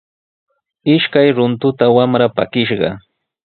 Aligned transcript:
Ishkay 0.93 1.29
runtuta 1.35 1.85
wamra 1.95 2.27
pakishqa. 2.35 2.89